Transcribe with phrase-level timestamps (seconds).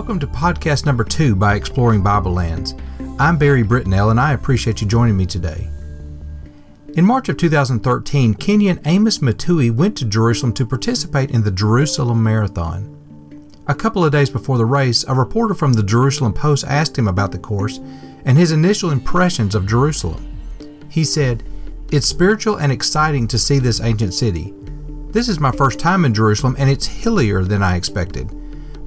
[0.00, 2.74] Welcome to podcast number two by Exploring Bible Lands.
[3.18, 5.68] I'm Barry Brittenell, and I appreciate you joining me today.
[6.94, 12.22] In March of 2013, Kenyan Amos Matui went to Jerusalem to participate in the Jerusalem
[12.22, 12.96] Marathon.
[13.66, 17.06] A couple of days before the race, a reporter from the Jerusalem Post asked him
[17.06, 17.76] about the course
[18.24, 20.34] and his initial impressions of Jerusalem.
[20.88, 21.42] He said,
[21.92, 24.54] It's spiritual and exciting to see this ancient city.
[25.10, 28.39] This is my first time in Jerusalem and it's hillier than I expected.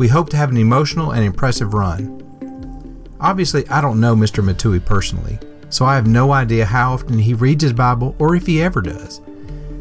[0.00, 2.22] We hope to have an emotional and impressive run.
[3.20, 4.42] Obviously, I don't know Mr.
[4.42, 8.46] Matui personally, so I have no idea how often he reads his Bible or if
[8.46, 9.20] he ever does.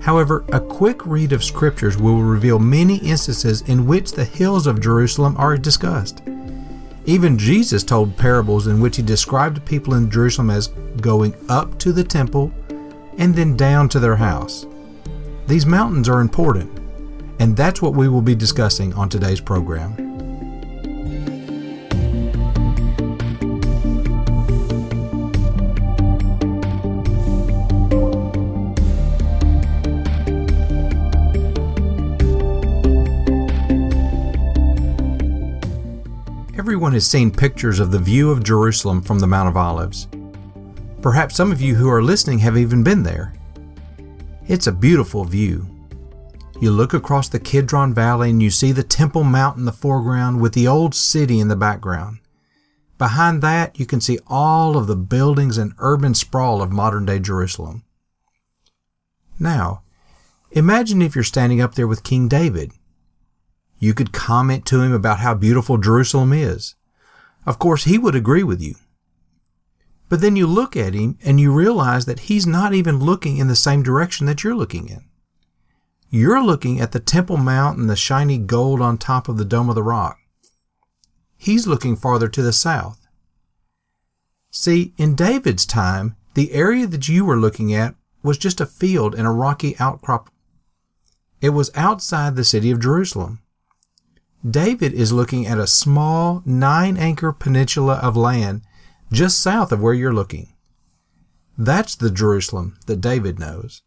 [0.00, 4.80] However, a quick read of scriptures will reveal many instances in which the hills of
[4.80, 6.22] Jerusalem are discussed.
[7.06, 10.68] Even Jesus told parables in which he described people in Jerusalem as
[11.00, 12.52] going up to the temple
[13.18, 14.64] and then down to their house.
[15.48, 16.70] These mountains are important,
[17.40, 20.13] and that's what we will be discussing on today's program.
[36.56, 40.06] Everyone has seen pictures of the view of Jerusalem from the Mount of Olives.
[41.02, 43.34] Perhaps some of you who are listening have even been there.
[44.46, 45.66] It's a beautiful view.
[46.60, 50.40] You look across the Kidron Valley and you see the Temple Mount in the foreground
[50.40, 52.20] with the old city in the background.
[52.98, 57.18] Behind that, you can see all of the buildings and urban sprawl of modern day
[57.18, 57.82] Jerusalem.
[59.40, 59.82] Now,
[60.52, 62.70] imagine if you're standing up there with King David.
[63.78, 66.74] You could comment to him about how beautiful Jerusalem is.
[67.46, 68.76] Of course, he would agree with you.
[70.08, 73.48] But then you look at him and you realize that he's not even looking in
[73.48, 75.04] the same direction that you're looking in.
[76.10, 79.68] You're looking at the Temple Mount and the shiny gold on top of the Dome
[79.68, 80.18] of the Rock.
[81.36, 83.06] He's looking farther to the south.
[84.50, 89.14] See, in David's time, the area that you were looking at was just a field
[89.14, 90.30] and a rocky outcrop.
[91.40, 93.40] It was outside the city of Jerusalem.
[94.48, 98.60] David is looking at a small nine acre peninsula of land
[99.10, 100.52] just south of where you're looking.
[101.56, 103.82] That's the Jerusalem that David knows.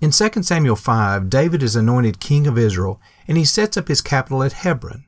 [0.00, 4.00] In 2 Samuel 5, David is anointed king of Israel and he sets up his
[4.00, 5.04] capital at Hebron.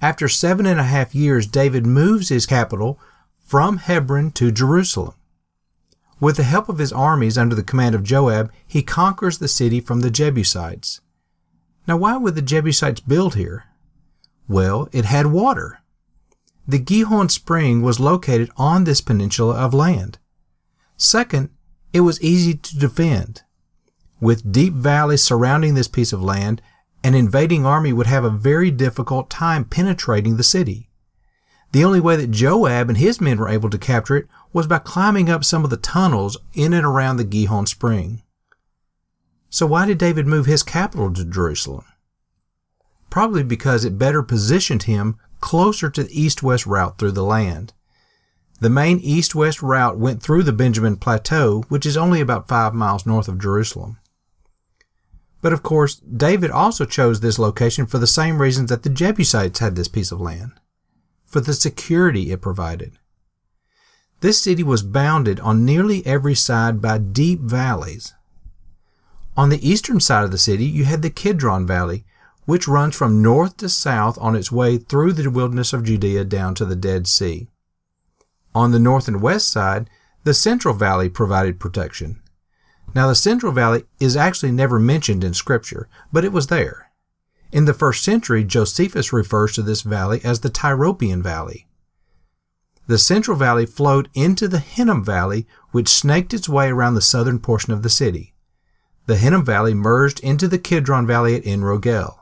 [0.00, 3.00] After seven and a half years, David moves his capital
[3.44, 5.14] from Hebron to Jerusalem.
[6.20, 9.80] With the help of his armies under the command of Joab, he conquers the city
[9.80, 11.00] from the Jebusites.
[11.86, 13.64] Now, why would the Jebusites build here?
[14.48, 15.80] Well, it had water.
[16.66, 20.18] The Gihon spring was located on this peninsula of land.
[20.96, 21.50] Second,
[21.92, 23.42] it was easy to defend.
[24.20, 26.62] With deep valleys surrounding this piece of land,
[27.02, 30.88] an invading army would have a very difficult time penetrating the city.
[31.72, 34.78] The only way that Joab and his men were able to capture it was by
[34.78, 38.22] climbing up some of the tunnels in and around the Gihon spring.
[39.52, 41.84] So why did David move his capital to Jerusalem?
[43.10, 47.74] Probably because it better positioned him closer to the east-west route through the land.
[48.60, 53.04] The main east-west route went through the Benjamin Plateau, which is only about five miles
[53.04, 53.98] north of Jerusalem.
[55.42, 59.58] But of course, David also chose this location for the same reasons that the Jebusites
[59.58, 60.52] had this piece of land
[61.26, 62.98] for the security it provided.
[64.20, 68.14] This city was bounded on nearly every side by deep valleys,
[69.36, 72.04] on the eastern side of the city, you had the Kidron Valley,
[72.44, 76.54] which runs from north to south on its way through the wilderness of Judea down
[76.56, 77.48] to the Dead Sea.
[78.54, 79.88] On the north and west side,
[80.24, 82.20] the Central Valley provided protection.
[82.94, 86.90] Now, the Central Valley is actually never mentioned in Scripture, but it was there.
[87.50, 91.66] In the first century, Josephus refers to this valley as the Tyropoeon Valley.
[92.86, 97.38] The Central Valley flowed into the Hinnom Valley, which snaked its way around the southern
[97.38, 98.31] portion of the city
[99.06, 102.18] the Hinnom Valley merged into the Kidron Valley at Enrogel.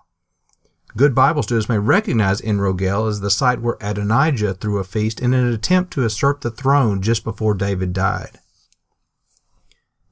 [0.96, 5.34] Good Bible students may recognize Enrogel as the site where Adonijah threw a feast in
[5.34, 8.40] an attempt to usurp the throne just before David died.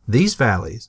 [0.06, 0.88] These valleys,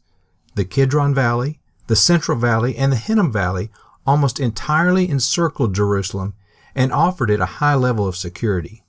[0.55, 3.71] the Kidron Valley, the Central Valley, and the Hinnom Valley,
[4.05, 6.35] almost entirely encircled Jerusalem
[6.75, 8.83] and offered it a high level of security.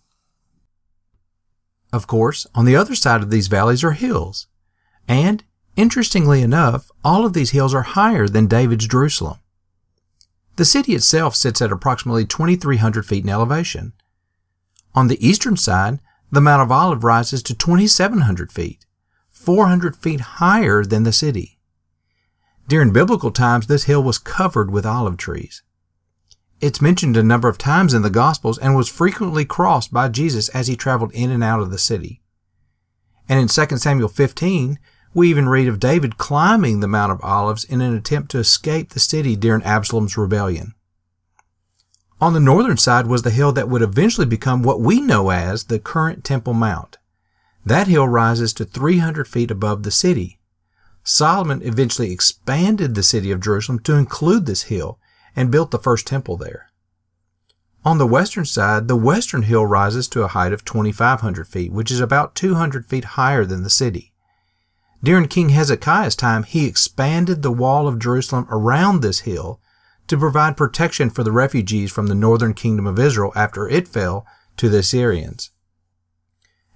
[1.92, 4.46] Of course, on the other side of these valleys are hills,
[5.08, 5.42] and
[5.80, 9.38] Interestingly enough, all of these hills are higher than David's Jerusalem.
[10.56, 13.94] The city itself sits at approximately 2,300 feet in elevation.
[14.94, 16.00] On the eastern side,
[16.30, 18.84] the Mount of Olives rises to 2,700 feet,
[19.30, 21.58] 400 feet higher than the city.
[22.68, 25.62] During biblical times, this hill was covered with olive trees.
[26.60, 30.50] It's mentioned a number of times in the Gospels and was frequently crossed by Jesus
[30.50, 32.20] as he traveled in and out of the city.
[33.30, 34.78] And in 2 Samuel 15,
[35.12, 38.90] we even read of David climbing the Mount of Olives in an attempt to escape
[38.90, 40.74] the city during Absalom's rebellion.
[42.20, 45.64] On the northern side was the hill that would eventually become what we know as
[45.64, 46.98] the current Temple Mount.
[47.64, 50.38] That hill rises to 300 feet above the city.
[51.02, 54.98] Solomon eventually expanded the city of Jerusalem to include this hill
[55.34, 56.70] and built the first temple there.
[57.84, 61.90] On the western side, the western hill rises to a height of 2,500 feet, which
[61.90, 64.12] is about 200 feet higher than the city.
[65.02, 69.60] During King Hezekiah's time, he expanded the wall of Jerusalem around this hill
[70.08, 74.26] to provide protection for the refugees from the northern kingdom of Israel after it fell
[74.58, 75.50] to the Assyrians.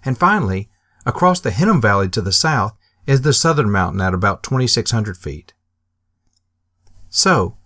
[0.05, 0.71] And finally,
[1.05, 2.75] across the Hinnom Valley to the south
[3.06, 5.53] is the southern mountain at about 2,600 feet.
[7.11, 7.56] So,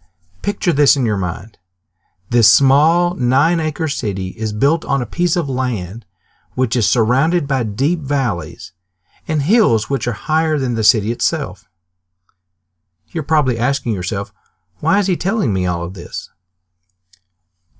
[0.43, 1.58] picture this in your mind.
[2.31, 6.05] This small nine acre city is built on a piece of land
[6.55, 8.72] which is surrounded by deep valleys
[9.28, 11.69] and hills which are higher than the city itself.
[13.08, 14.32] You're probably asking yourself,
[14.80, 16.30] why is he telling me all of this?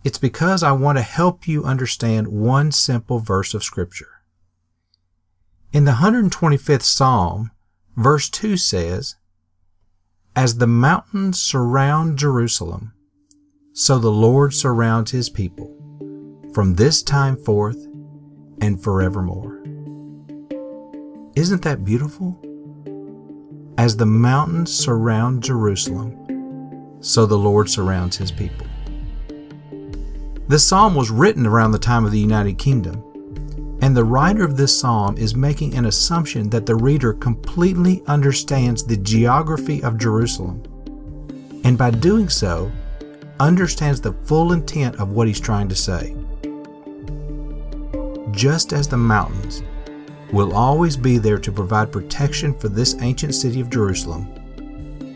[0.05, 4.23] It's because I want to help you understand one simple verse of Scripture.
[5.73, 7.51] In the 125th Psalm,
[7.97, 9.17] verse 2 says,
[10.35, 12.93] As the mountains surround Jerusalem,
[13.73, 15.75] so the Lord surrounds his people
[16.55, 17.87] from this time forth
[18.61, 19.58] and forevermore.
[21.39, 22.37] Isn't that beautiful?
[23.79, 28.67] As the mountains surround Jerusalem, so the Lord surrounds his people.
[30.49, 33.05] This psalm was written around the time of the United Kingdom,
[33.81, 38.83] and the writer of this psalm is making an assumption that the reader completely understands
[38.83, 40.61] the geography of Jerusalem,
[41.63, 42.69] and by doing so,
[43.39, 46.17] understands the full intent of what he's trying to say.
[48.33, 49.63] Just as the mountains
[50.33, 54.27] will always be there to provide protection for this ancient city of Jerusalem,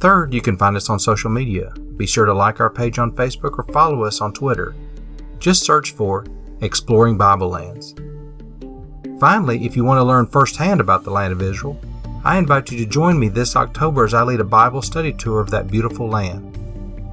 [0.00, 1.70] Third, you can find us on social media.
[1.96, 4.74] Be sure to like our page on Facebook or follow us on Twitter.
[5.38, 6.26] Just search for
[6.60, 7.94] Exploring Bible Lands.
[9.18, 11.80] Finally, if you want to learn firsthand about the land of Israel,
[12.22, 15.40] I invite you to join me this October as I lead a Bible study tour
[15.40, 16.54] of that beautiful land.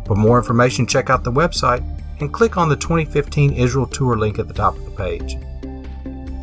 [0.06, 1.82] For more information, check out the website
[2.20, 5.38] and click on the 2015 Israel Tour link at the top of the page.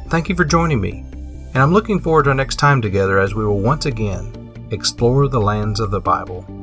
[0.08, 1.04] Thank you for joining me,
[1.54, 5.28] and I'm looking forward to our next time together as we will once again explore
[5.28, 6.59] the lands of the Bible.